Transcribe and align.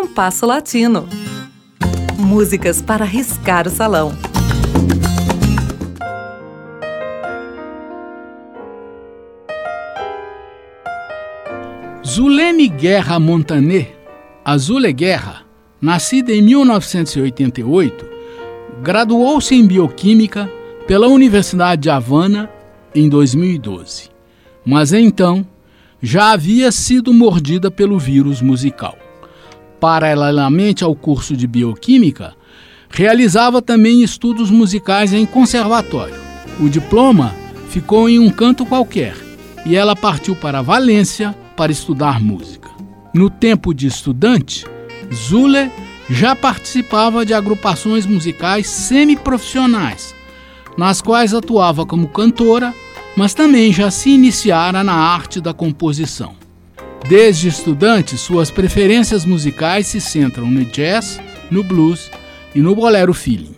Compasso 0.00 0.46
Latino. 0.46 1.08
Músicas 2.16 2.80
para 2.80 3.04
riscar 3.04 3.66
o 3.66 3.70
salão. 3.70 4.12
Zulene 12.06 12.68
Guerra 12.68 13.18
Montaner, 13.18 13.98
Azule 14.44 14.92
Guerra, 14.92 15.42
nascida 15.80 16.32
em 16.32 16.42
1988, 16.42 18.06
graduou-se 18.80 19.52
em 19.52 19.66
Bioquímica 19.66 20.48
pela 20.86 21.08
Universidade 21.08 21.82
de 21.82 21.90
Havana 21.90 22.48
em 22.94 23.08
2012, 23.08 24.10
mas 24.64 24.92
então 24.92 25.44
já 26.00 26.30
havia 26.30 26.70
sido 26.70 27.12
mordida 27.12 27.68
pelo 27.68 27.98
vírus 27.98 28.40
musical. 28.40 28.96
Paralelamente 29.80 30.82
ao 30.82 30.94
curso 30.94 31.36
de 31.36 31.46
Bioquímica, 31.46 32.34
realizava 32.90 33.62
também 33.62 34.02
estudos 34.02 34.50
musicais 34.50 35.12
em 35.12 35.24
conservatório. 35.24 36.14
O 36.60 36.68
diploma 36.68 37.34
ficou 37.68 38.08
em 38.08 38.18
um 38.18 38.30
canto 38.30 38.66
qualquer 38.66 39.14
e 39.64 39.76
ela 39.76 39.94
partiu 39.94 40.34
para 40.34 40.62
Valência 40.62 41.34
para 41.56 41.70
estudar 41.70 42.20
música. 42.20 42.68
No 43.14 43.28
tempo 43.28 43.74
de 43.74 43.86
estudante, 43.86 44.64
Zule 45.12 45.70
já 46.08 46.34
participava 46.34 47.24
de 47.24 47.34
agrupações 47.34 48.06
musicais 48.06 48.66
semiprofissionais, 48.66 50.14
nas 50.76 51.00
quais 51.00 51.34
atuava 51.34 51.84
como 51.84 52.08
cantora, 52.08 52.74
mas 53.16 53.34
também 53.34 53.72
já 53.72 53.90
se 53.90 54.10
iniciara 54.10 54.82
na 54.82 54.94
arte 54.94 55.40
da 55.40 55.52
composição. 55.52 56.37
Desde 57.06 57.48
estudante, 57.48 58.18
suas 58.18 58.50
preferências 58.50 59.24
musicais 59.24 59.86
se 59.86 60.00
centram 60.00 60.50
no 60.50 60.64
jazz, 60.64 61.20
no 61.50 61.62
blues 61.62 62.10
e 62.54 62.60
no 62.60 62.74
bolero 62.74 63.14
feeling. 63.14 63.54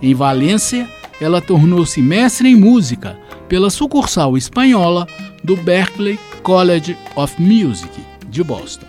Em 0.00 0.14
Valência, 0.14 0.88
ela 1.20 1.40
tornou-se 1.40 2.02
mestre 2.02 2.48
em 2.48 2.56
música 2.56 3.18
pela 3.48 3.70
sucursal 3.70 4.36
espanhola 4.36 5.06
do 5.44 5.56
Berklee 5.56 6.18
College 6.42 6.96
of 7.14 7.40
Music 7.40 8.00
de 8.28 8.42
Boston. 8.42 8.86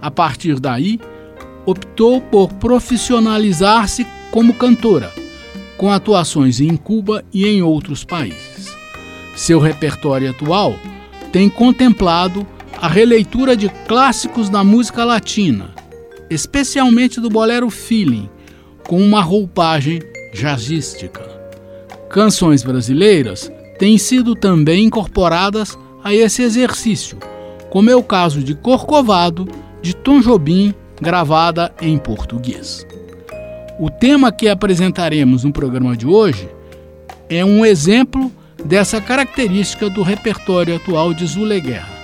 A 0.00 0.10
partir 0.10 0.58
daí, 0.58 0.98
optou 1.64 2.20
por 2.20 2.52
profissionalizar-se 2.54 4.06
como 4.30 4.54
cantora, 4.54 5.12
com 5.76 5.90
atuações 5.90 6.60
em 6.60 6.76
Cuba 6.76 7.24
e 7.32 7.46
em 7.46 7.62
outros 7.62 8.04
países. 8.04 8.76
Seu 9.36 9.60
repertório 9.60 10.30
atual 10.30 10.74
tem 11.30 11.48
contemplado 11.48 12.46
a 12.80 12.86
releitura 12.86 13.56
de 13.56 13.68
clássicos 13.88 14.48
da 14.48 14.62
música 14.62 15.04
latina, 15.04 15.74
especialmente 16.30 17.20
do 17.20 17.28
bolero 17.28 17.68
feeling, 17.70 18.30
com 18.86 19.02
uma 19.02 19.20
roupagem 19.20 20.00
jazzística. 20.32 21.22
Canções 22.08 22.62
brasileiras 22.62 23.50
têm 23.78 23.98
sido 23.98 24.36
também 24.36 24.84
incorporadas 24.84 25.76
a 26.04 26.14
esse 26.14 26.42
exercício, 26.42 27.18
como 27.68 27.90
é 27.90 27.96
o 27.96 28.02
caso 28.02 28.42
de 28.44 28.54
Corcovado, 28.54 29.48
de 29.82 29.94
Tom 29.94 30.20
Jobim 30.20 30.72
gravada 31.00 31.74
em 31.80 31.98
português. 31.98 32.86
O 33.80 33.90
tema 33.90 34.30
que 34.30 34.48
apresentaremos 34.48 35.42
no 35.42 35.52
programa 35.52 35.96
de 35.96 36.06
hoje 36.06 36.48
é 37.28 37.44
um 37.44 37.66
exemplo 37.66 38.30
dessa 38.64 39.00
característica 39.00 39.90
do 39.90 40.02
repertório 40.02 40.76
atual 40.76 41.12
de 41.12 41.26
Zule 41.26 41.60
Guerra. 41.60 41.97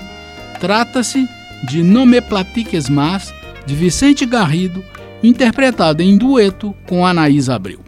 Trata-se 0.60 1.28
de 1.64 1.82
No 1.82 2.06
Me 2.06 2.20
Platiques 2.20 2.88
Mas, 2.88 3.32
de 3.66 3.74
Vicente 3.74 4.24
Garrido, 4.26 4.84
interpretada 5.22 6.02
em 6.02 6.16
dueto 6.16 6.74
com 6.86 7.06
Anaís 7.06 7.48
Abreu. 7.48 7.83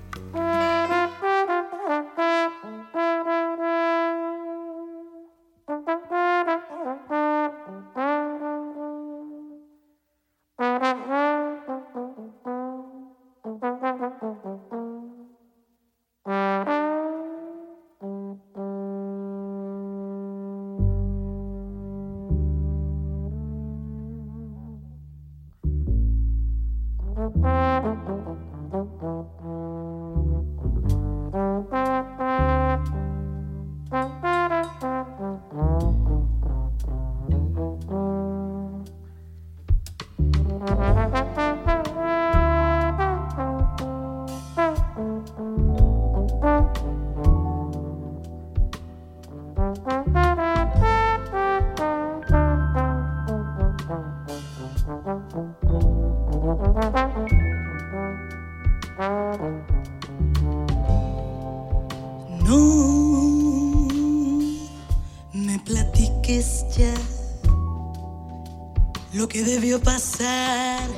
Que 69.28 69.44
debió 69.44 69.80
pasar 69.80 70.88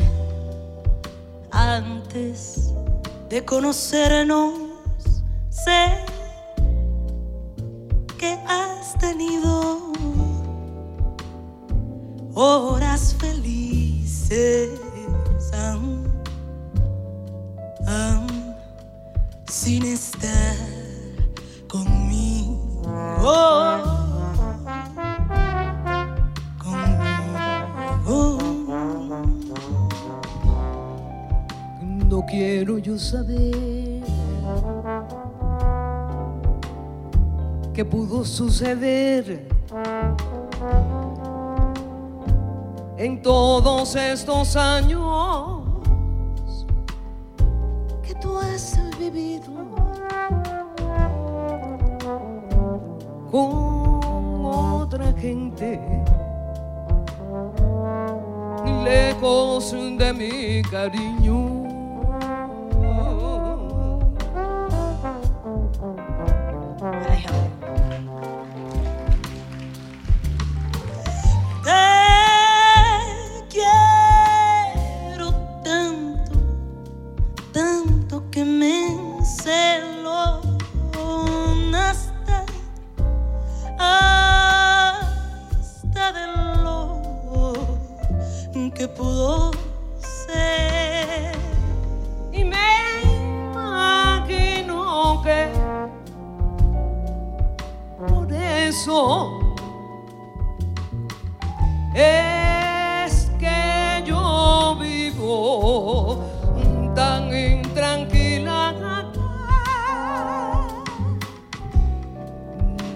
antes 1.50 2.72
de 3.28 3.44
conocernos. 3.44 4.54
Sé 5.50 6.04
que 8.18 8.38
has 8.46 8.94
tenido 8.98 9.92
horas 12.38 13.14
felices. 13.18 14.70
Sin 19.46 19.84
estar 19.84 20.56
conmigo. 21.68 22.58
quiero 32.28 32.78
yo 32.78 32.98
saber 32.98 34.02
qué 37.72 37.84
pudo 37.84 38.24
suceder 38.24 39.48
en 42.98 43.22
todos 43.22 43.94
estos 43.94 44.56
años 44.56 45.62
que 48.02 48.12
tú 48.16 48.36
has 48.38 48.76
vivido 48.98 49.52
con 53.30 54.44
otra 54.44 55.12
gente 55.12 55.80
lejos 58.84 59.72
de 59.72 60.12
mi 60.12 60.62
cariño. 60.62 61.57
pudo 88.96 89.50
ser. 89.98 91.32
Y 92.32 92.44
me 92.44 93.02
imagino 93.50 95.22
que 95.22 95.48
por 97.98 98.32
eso 98.32 99.40
es 101.94 103.30
que 103.38 104.02
yo 104.06 104.76
vivo 104.80 106.22
tan 106.94 107.34
intranquila. 107.34 108.74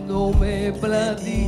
No 0.07 0.31
me 0.39 0.73
platico. 0.73 1.42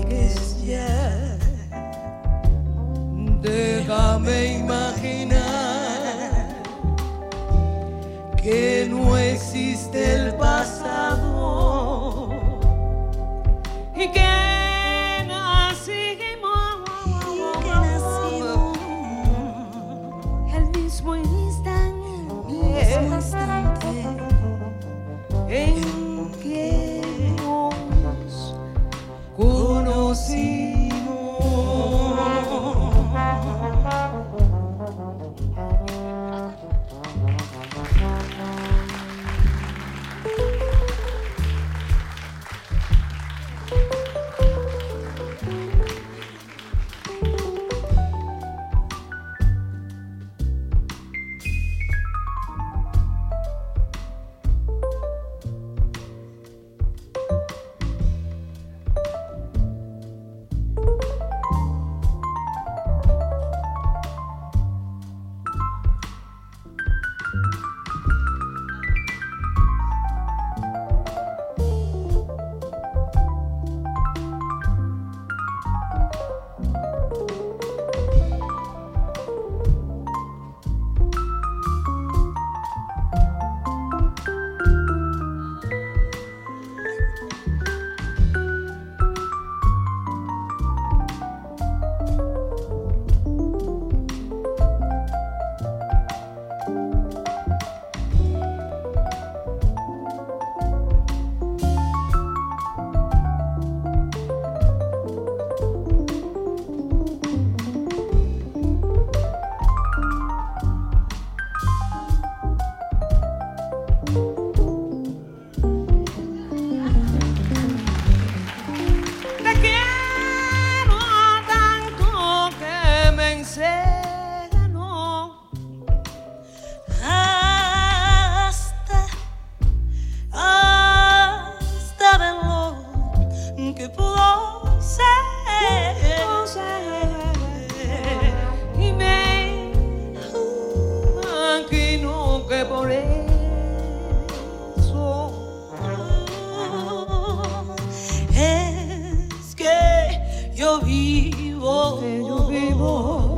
Yo 150.55 150.81
vivo 150.81 151.99
que 152.01 152.25
yo 152.25 152.47
vivo 152.47 153.37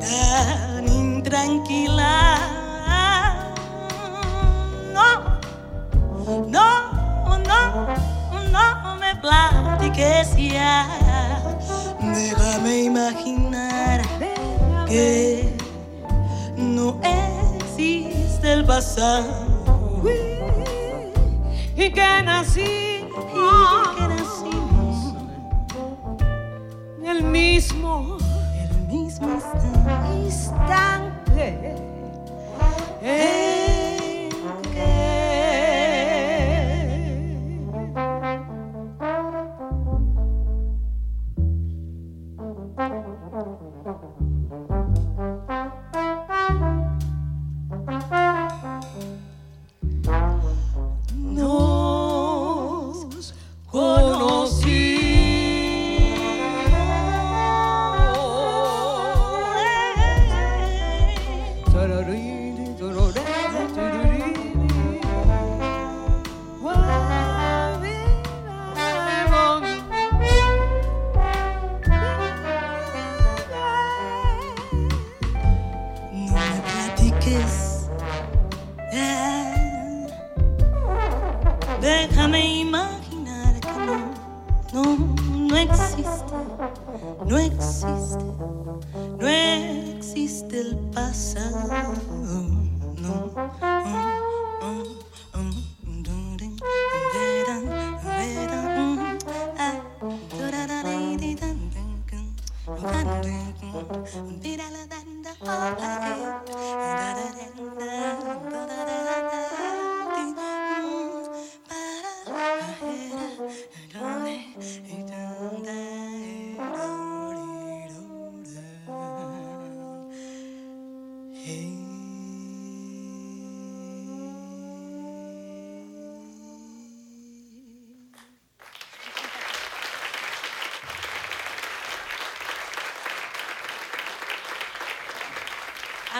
tan 0.00 0.86
intranquila. 0.86 2.38
No, 4.92 5.38
no, 6.48 7.38
no, 7.38 7.86
no 8.50 8.96
me 8.96 9.16
platiques 9.16 10.36
ya. 10.36 10.86
Déjame 12.00 12.84
imaginar 12.84 14.02
que 14.86 15.56
no 16.56 17.00
existe 17.02 18.52
el 18.52 18.64
pasado 18.64 19.52
y 21.74 21.90
que 21.90 22.22
nací 22.22 22.60
y 22.62 23.10
que 23.34 24.08
nacimos 24.08 24.61
el 27.12 27.24
mismo 27.24 28.16
el 28.62 28.70
mismo 28.88 29.28
instante. 30.24 31.74
instante 33.02 33.61
platiques. 77.32 77.88
eh. 78.92 80.06
Déjame 81.80 82.60
imaginar 82.60 83.58
que 83.60 83.72
no, 83.86 83.96
no, 84.72 84.96
no 85.48 85.56
existe, 85.56 86.34
no 87.26 87.38
existe, 87.38 88.24
no 89.18 89.28
existe 89.28 90.60
el 90.60 90.76
pasado. 90.94 91.94
No. 92.96 93.10
Mm, 93.62 94.01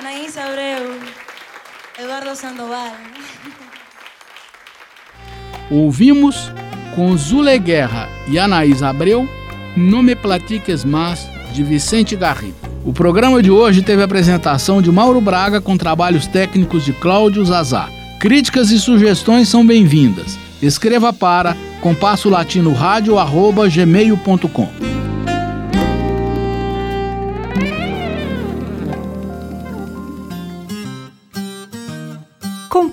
Anaís 0.03 0.37
Abreu, 0.37 0.99
Eduardo 1.97 2.35
Sandoval. 2.35 2.91
Ouvimos 5.71 6.53
com 6.97 7.17
Zule 7.17 7.57
Guerra 7.57 8.09
e 8.27 8.37
Anaís 8.37 8.83
Abreu, 8.83 9.29
Não 9.77 10.03
Me 10.03 10.17
Platiques 10.17 10.85
Mas, 10.85 11.31
de 11.53 11.63
Vicente 11.63 12.17
Garrido. 12.17 12.57
O 12.85 12.93
programa 12.93 13.41
de 13.41 13.53
hoje 13.53 13.81
teve 13.81 14.03
a 14.03 14.07
apresentação 14.07 14.83
de 14.83 14.91
Mauro 14.91 15.21
Braga 15.21 15.61
com 15.61 15.77
trabalhos 15.77 16.27
técnicos 16.27 16.85
de 16.85 16.93
Cláudio 16.93 17.45
Zazá. 17.45 17.89
Críticas 18.19 18.73
e 18.73 18.81
sugestões 18.81 19.49
são 19.49 19.65
bem-vindas. 19.65 20.37
Escreva 20.61 21.13
para 21.13 21.57
compasso 21.81 22.29
latino 22.29 22.73
rádio 22.73 23.21
arroba 23.21 23.69
gmail.com. 23.69 24.92